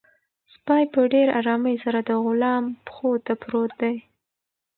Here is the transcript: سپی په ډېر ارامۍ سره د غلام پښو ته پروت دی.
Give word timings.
سپی 0.53 0.83
په 0.93 1.01
ډېر 1.13 1.27
ارامۍ 1.39 1.75
سره 1.83 1.99
د 2.03 2.11
غلام 2.25 2.63
پښو 2.85 3.11
ته 3.25 3.33
پروت 3.43 3.71
دی. 3.81 3.95